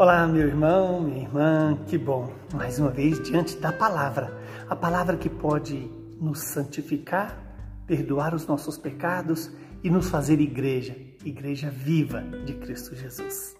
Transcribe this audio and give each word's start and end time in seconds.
Olá, 0.00 0.26
meu 0.26 0.48
irmão, 0.48 1.02
minha 1.02 1.24
irmã, 1.24 1.78
que 1.86 1.98
bom, 1.98 2.32
mais 2.54 2.78
uma 2.78 2.88
vez 2.88 3.22
diante 3.22 3.58
da 3.58 3.70
palavra, 3.70 4.34
a 4.66 4.74
palavra 4.74 5.14
que 5.14 5.28
pode 5.28 5.90
nos 6.18 6.38
santificar, 6.38 7.38
perdoar 7.86 8.34
os 8.34 8.46
nossos 8.46 8.78
pecados 8.78 9.50
e 9.84 9.90
nos 9.90 10.08
fazer 10.08 10.40
igreja, 10.40 10.96
igreja 11.22 11.68
viva 11.68 12.22
de 12.46 12.54
Cristo 12.54 12.96
Jesus. 12.96 13.54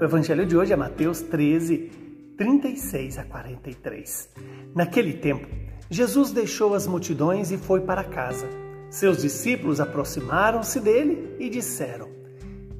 O 0.00 0.02
evangelho 0.02 0.46
de 0.46 0.56
hoje 0.56 0.72
é 0.72 0.76
Mateus 0.76 1.20
13, 1.20 1.90
36 2.38 3.18
a 3.18 3.24
43. 3.24 4.30
Naquele 4.74 5.12
tempo, 5.12 5.46
Jesus 5.90 6.32
deixou 6.32 6.72
as 6.72 6.86
multidões 6.86 7.52
e 7.52 7.58
foi 7.58 7.82
para 7.82 8.02
casa. 8.02 8.48
Seus 8.88 9.20
discípulos 9.20 9.78
aproximaram-se 9.78 10.80
dele 10.80 11.36
e 11.38 11.50
disseram: 11.50 12.21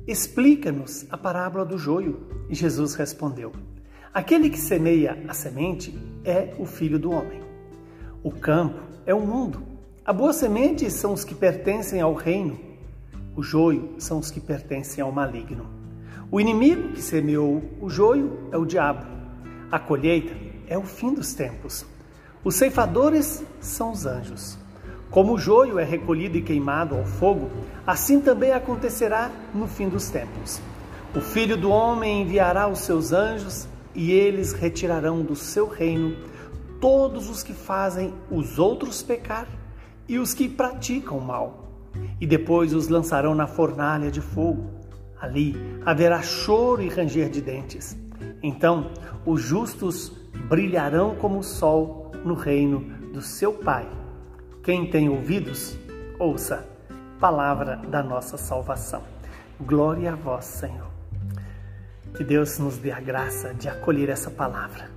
Explica-nos 0.06 1.06
a 1.10 1.16
parábola 1.16 1.64
do 1.64 1.78
joio. 1.78 2.26
E 2.48 2.54
Jesus 2.54 2.94
respondeu: 2.94 3.52
Aquele 4.12 4.50
que 4.50 4.58
semeia 4.58 5.22
a 5.28 5.34
semente 5.34 5.96
é 6.24 6.54
o 6.58 6.66
filho 6.66 6.98
do 6.98 7.10
homem. 7.10 7.40
O 8.22 8.30
campo 8.30 8.80
é 9.06 9.14
o 9.14 9.20
mundo. 9.20 9.62
A 10.04 10.12
boa 10.12 10.32
semente 10.32 10.90
são 10.90 11.12
os 11.12 11.24
que 11.24 11.34
pertencem 11.34 12.00
ao 12.00 12.14
reino. 12.14 12.58
O 13.36 13.42
joio 13.42 13.94
são 13.98 14.18
os 14.18 14.30
que 14.30 14.40
pertencem 14.40 15.02
ao 15.02 15.12
maligno. 15.12 15.66
O 16.30 16.40
inimigo 16.40 16.92
que 16.92 17.00
semeou 17.00 17.62
o 17.80 17.88
joio 17.88 18.48
é 18.50 18.58
o 18.58 18.64
diabo. 18.64 19.06
A 19.70 19.78
colheita 19.78 20.34
é 20.66 20.76
o 20.76 20.82
fim 20.82 21.14
dos 21.14 21.32
tempos. 21.34 21.86
Os 22.44 22.56
ceifadores 22.56 23.44
são 23.60 23.92
os 23.92 24.04
anjos. 24.04 24.58
Como 25.12 25.34
o 25.34 25.38
joio 25.38 25.78
é 25.78 25.84
recolhido 25.84 26.38
e 26.38 26.42
queimado 26.42 26.94
ao 26.94 27.04
fogo, 27.04 27.50
assim 27.86 28.18
também 28.18 28.50
acontecerá 28.50 29.30
no 29.54 29.68
fim 29.68 29.86
dos 29.86 30.08
tempos. 30.08 30.58
O 31.14 31.20
Filho 31.20 31.54
do 31.54 31.68
Homem 31.68 32.22
enviará 32.22 32.66
os 32.66 32.78
seus 32.78 33.12
anjos 33.12 33.68
e 33.94 34.10
eles 34.10 34.54
retirarão 34.54 35.20
do 35.20 35.36
seu 35.36 35.68
reino 35.68 36.16
todos 36.80 37.28
os 37.28 37.42
que 37.42 37.52
fazem 37.52 38.14
os 38.30 38.58
outros 38.58 39.02
pecar 39.02 39.46
e 40.08 40.18
os 40.18 40.32
que 40.32 40.48
praticam 40.48 41.20
mal. 41.20 41.68
E 42.18 42.26
depois 42.26 42.72
os 42.72 42.88
lançarão 42.88 43.34
na 43.34 43.46
fornalha 43.46 44.10
de 44.10 44.22
fogo. 44.22 44.70
Ali 45.20 45.54
haverá 45.84 46.22
choro 46.22 46.80
e 46.80 46.88
ranger 46.88 47.28
de 47.28 47.42
dentes. 47.42 47.94
Então 48.42 48.90
os 49.26 49.42
justos 49.42 50.10
brilharão 50.48 51.16
como 51.16 51.40
o 51.40 51.44
sol 51.44 52.12
no 52.24 52.32
reino 52.32 52.80
do 53.12 53.20
seu 53.20 53.52
Pai. 53.52 53.86
Quem 54.62 54.86
tem 54.88 55.08
ouvidos, 55.08 55.76
ouça, 56.20 56.64
palavra 57.18 57.74
da 57.74 58.00
nossa 58.00 58.36
salvação. 58.36 59.02
Glória 59.60 60.12
a 60.12 60.14
vós, 60.14 60.44
Senhor. 60.44 60.86
Que 62.14 62.22
Deus 62.22 62.60
nos 62.60 62.78
dê 62.78 62.92
a 62.92 63.00
graça 63.00 63.52
de 63.52 63.68
acolher 63.68 64.08
essa 64.08 64.30
palavra. 64.30 64.88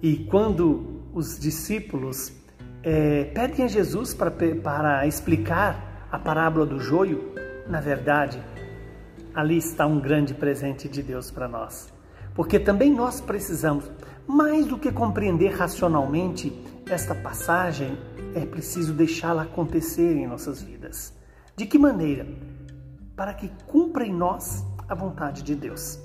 E 0.00 0.18
quando 0.30 1.02
os 1.12 1.36
discípulos 1.36 2.32
é, 2.84 3.24
pedem 3.24 3.64
a 3.64 3.68
Jesus 3.68 4.14
para, 4.14 4.30
para 4.30 5.04
explicar 5.04 6.06
a 6.12 6.18
parábola 6.20 6.64
do 6.64 6.78
joio, 6.78 7.34
na 7.66 7.80
verdade, 7.80 8.40
ali 9.34 9.56
está 9.56 9.84
um 9.84 9.98
grande 9.98 10.32
presente 10.32 10.88
de 10.88 11.02
Deus 11.02 11.28
para 11.28 11.48
nós. 11.48 11.92
Porque 12.36 12.56
também 12.56 12.94
nós 12.94 13.20
precisamos, 13.20 13.90
mais 14.28 14.64
do 14.64 14.78
que 14.78 14.92
compreender 14.92 15.48
racionalmente 15.48 16.56
esta 16.90 17.14
passagem, 17.14 17.98
é 18.34 18.46
preciso 18.46 18.92
deixá-la 18.92 19.42
acontecer 19.42 20.16
em 20.16 20.26
nossas 20.26 20.62
vidas. 20.62 21.12
De 21.54 21.66
que 21.66 21.78
maneira? 21.78 22.26
Para 23.14 23.34
que 23.34 23.50
cumpra 23.66 24.06
em 24.06 24.12
nós 24.12 24.64
a 24.88 24.94
vontade 24.94 25.42
de 25.42 25.54
Deus. 25.54 25.98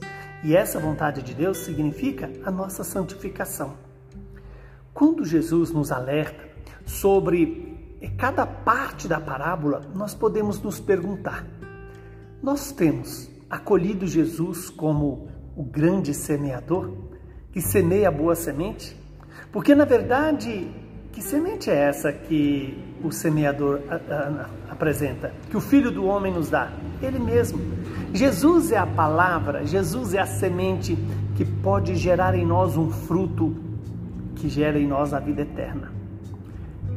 E 0.43 0.55
essa 0.55 0.79
vontade 0.79 1.21
de 1.21 1.33
Deus 1.33 1.59
significa 1.59 2.29
a 2.43 2.51
nossa 2.51 2.83
santificação. 2.83 3.77
Quando 4.93 5.23
Jesus 5.23 5.71
nos 5.71 5.91
alerta 5.91 6.43
sobre 6.85 7.97
cada 8.17 8.45
parte 8.45 9.07
da 9.07 9.19
parábola, 9.19 9.81
nós 9.95 10.13
podemos 10.13 10.61
nos 10.61 10.79
perguntar: 10.79 11.45
nós 12.41 12.71
temos 12.73 13.29
acolhido 13.49 14.05
Jesus 14.05 14.69
como 14.69 15.29
o 15.55 15.63
grande 15.63 16.13
semeador 16.13 16.91
que 17.51 17.61
semeia 17.61 18.09
a 18.09 18.11
boa 18.11 18.35
semente? 18.35 18.97
Porque 19.51 19.75
na 19.75 19.85
verdade 19.85 20.82
que 21.13 21.21
semente 21.21 21.69
é 21.69 21.75
essa 21.75 22.11
que 22.11 22.75
o 23.03 23.11
semeador 23.11 23.81
apresenta? 24.67 25.31
Que 25.49 25.55
o 25.55 25.61
Filho 25.61 25.91
do 25.91 26.05
Homem 26.05 26.33
nos 26.33 26.49
dá? 26.49 26.73
Ele 27.01 27.19
mesmo. 27.19 27.59
Jesus 28.11 28.71
é 28.71 28.77
a 28.77 28.87
palavra, 28.87 29.63
Jesus 29.65 30.15
é 30.15 30.19
a 30.19 30.25
semente 30.25 30.97
que 31.35 31.45
pode 31.45 31.95
gerar 31.95 32.33
em 32.35 32.45
nós 32.45 32.75
um 32.75 32.89
fruto 32.89 33.55
que 34.35 34.49
gera 34.49 34.79
em 34.79 34.87
nós 34.87 35.13
a 35.13 35.19
vida 35.19 35.43
eterna. 35.43 35.93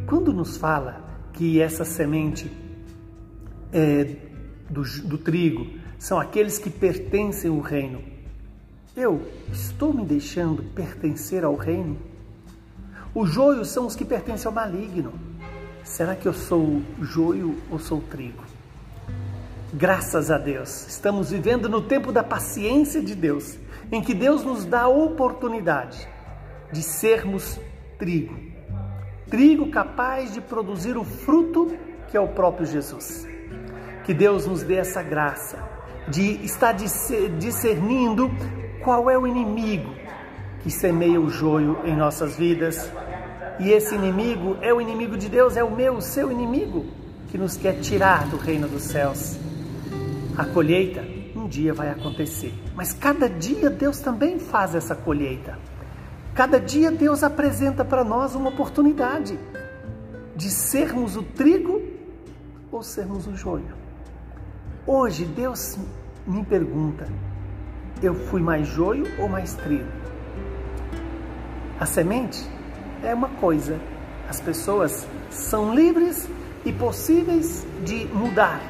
Quando 0.07 0.33
nos 0.33 0.57
fala 0.57 1.05
que 1.35 1.61
essa 1.61 1.85
semente 1.85 2.51
é 3.71 4.17
do, 4.71 4.83
do 5.05 5.19
trigo 5.19 5.67
são 5.99 6.19
aqueles 6.19 6.59
que 6.59 6.71
pertencem 6.71 7.51
ao 7.51 7.61
reino, 7.61 8.01
eu 8.97 9.21
estou 9.53 9.93
me 9.93 10.07
deixando 10.07 10.63
pertencer 10.63 11.45
ao 11.45 11.55
reino? 11.55 11.99
Os 13.17 13.31
joios 13.31 13.69
são 13.69 13.87
os 13.87 13.97
que 13.97 14.05
pertencem 14.05 14.47
ao 14.47 14.53
maligno. 14.53 15.15
Será 15.83 16.15
que 16.15 16.29
eu 16.29 16.35
sou 16.35 16.83
joio 17.01 17.57
ou 17.71 17.79
sou 17.79 17.99
trigo? 17.99 18.45
Graças 19.73 20.31
a 20.31 20.37
Deus, 20.37 20.87
estamos 20.87 21.31
vivendo 21.31 21.67
no 21.67 21.81
tempo 21.81 22.13
da 22.13 22.23
paciência 22.23 23.01
de 23.01 23.15
Deus, 23.15 23.59
em 23.91 24.03
que 24.03 24.13
Deus 24.13 24.45
nos 24.45 24.67
dá 24.67 24.83
a 24.83 24.89
oportunidade 24.89 26.07
de 26.71 26.83
sermos 26.83 27.59
trigo. 27.99 28.39
Trigo 29.31 29.71
capaz 29.71 30.35
de 30.35 30.43
produzir 30.43 30.99
o 30.99 31.03
fruto 31.03 31.75
que 32.11 32.19
é 32.19 32.21
o 32.21 32.29
próprio 32.29 32.67
Jesus. 32.67 33.27
Que 34.05 34.13
Deus 34.13 34.47
nos 34.47 34.63
dê 34.63 34.75
essa 34.75 35.03
graça 35.03 35.59
de 36.07 36.45
estar 36.45 36.75
discernindo 37.39 38.31
qual 38.85 39.09
é 39.09 39.17
o 39.17 39.27
inimigo 39.27 40.05
que 40.67 40.71
semeia 40.73 41.21
o 41.21 41.31
joio 41.31 41.79
em 41.85 41.95
nossas 41.95 42.37
vidas 42.37 42.91
e 43.59 43.71
esse 43.71 43.95
inimigo 43.95 44.57
é 44.61 44.73
o 44.73 44.81
inimigo 44.81 45.17
de 45.17 45.29
Deus, 45.29 45.57
é 45.57 45.65
o 45.65 45.75
meu, 45.75 45.95
o 45.95 46.03
seu 46.03 46.31
inimigo, 46.31 46.85
que 47.29 47.39
nos 47.39 47.57
quer 47.57 47.81
tirar 47.81 48.29
do 48.29 48.37
reino 48.37 48.69
dos 48.69 48.83
céus. 48.83 49.39
A 50.37 50.45
colheita 50.45 51.03
um 51.35 51.49
dia 51.49 51.73
vai 51.73 51.91
acontecer, 51.91 52.53
mas 52.75 52.93
cada 52.93 53.29
dia 53.29 53.71
Deus 53.71 54.01
também 54.01 54.39
faz 54.39 54.75
essa 54.75 54.95
colheita. 54.95 55.59
Cada 56.35 56.61
dia 56.61 56.91
Deus 56.91 57.23
apresenta 57.23 57.85
para 57.85 58.05
nós 58.05 58.35
uma 58.35 58.51
oportunidade 58.51 59.39
de 60.35 60.51
sermos 60.51 61.17
o 61.17 61.23
trigo 61.23 61.81
ou 62.71 62.83
sermos 62.83 63.27
o 63.27 63.35
joio. 63.35 63.75
Hoje 64.87 65.25
Deus 65.25 65.79
me 66.27 66.45
pergunta: 66.45 67.07
eu 68.03 68.15
fui 68.15 68.43
mais 68.43 68.67
joio 68.69 69.07
ou 69.19 69.29
mais 69.29 69.55
trigo? 69.55 69.89
A 71.81 71.87
semente 71.87 72.56
é 73.07 73.15
uma 73.15 73.29
coisa. 73.29 73.81
As 74.29 74.41
pessoas 74.41 75.07
são 75.31 75.75
livres 75.75 76.29
e 76.65 76.73
possíveis 76.73 77.65
de 77.85 78.05
mudar. 78.07 78.61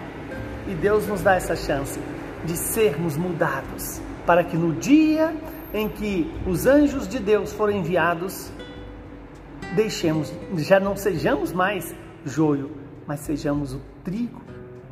E 0.68 0.74
Deus 0.74 1.06
nos 1.06 1.22
dá 1.22 1.34
essa 1.34 1.56
chance 1.56 1.98
de 2.44 2.56
sermos 2.56 3.16
mudados, 3.16 4.00
para 4.26 4.44
que 4.44 4.56
no 4.56 4.74
dia 4.74 5.34
em 5.72 5.88
que 5.88 6.30
os 6.46 6.66
anjos 6.66 7.08
de 7.08 7.18
Deus 7.18 7.52
forem 7.52 7.80
enviados, 7.80 8.50
deixemos, 9.74 10.32
já 10.58 10.78
não 10.78 10.96
sejamos 10.96 11.52
mais 11.52 11.94
joio, 12.24 12.70
mas 13.06 13.20
sejamos 13.20 13.74
o 13.74 13.80
trigo 14.04 14.42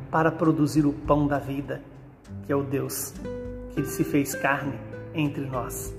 para 0.09 0.31
produzir 0.31 0.85
o 0.85 0.93
pão 0.93 1.27
da 1.27 1.37
vida, 1.37 1.81
que 2.45 2.51
é 2.51 2.55
o 2.55 2.63
Deus 2.63 3.13
que 3.73 3.85
se 3.85 4.03
fez 4.03 4.33
carne 4.33 4.73
entre 5.13 5.45
nós. 5.45 5.93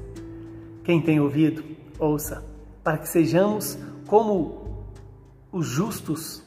Quem 0.83 1.01
tem 1.01 1.21
ouvido, 1.21 1.63
ouça 1.99 2.56
para 2.87 2.99
que 2.99 3.09
sejamos 3.09 3.77
como 4.07 4.87
os 5.51 5.67
justos. 5.67 6.45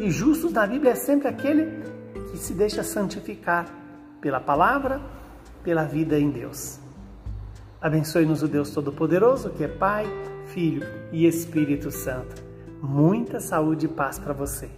E 0.00 0.10
justos 0.10 0.52
na 0.52 0.66
Bíblia 0.66 0.90
é 0.90 0.94
sempre 0.96 1.28
aquele 1.28 1.80
que 2.28 2.36
se 2.36 2.52
deixa 2.54 2.82
santificar 2.82 3.72
pela 4.20 4.40
palavra, 4.40 5.00
pela 5.62 5.84
vida 5.84 6.18
em 6.18 6.28
Deus. 6.28 6.80
Abençoe-nos 7.80 8.42
o 8.42 8.48
Deus 8.48 8.70
Todo-Poderoso, 8.70 9.50
que 9.50 9.62
é 9.62 9.68
Pai, 9.68 10.06
Filho 10.46 10.84
e 11.12 11.24
Espírito 11.24 11.92
Santo. 11.92 12.42
Muita 12.82 13.38
saúde 13.38 13.86
e 13.86 13.88
paz 13.88 14.18
para 14.18 14.32
você. 14.32 14.68